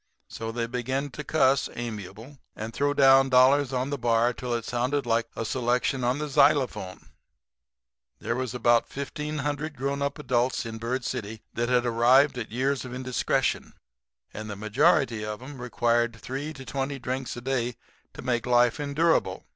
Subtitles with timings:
[0.27, 4.65] So they began to cuss, amiable, and throw down dollars on the bar till it
[4.65, 7.09] sounded like a selection on the xylophone.
[8.17, 12.83] "There was about 1,500 grown up adults in Bird City that had arrived at years
[12.83, 13.73] of indiscretion;
[14.33, 17.75] and the majority of 'em required from three to twenty drinks a day
[18.15, 19.45] to make life endurable.